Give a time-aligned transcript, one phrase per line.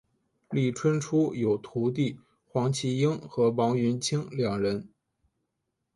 [0.49, 2.17] 李春初有徒弟
[2.47, 4.89] 黄麒英和王云清两人。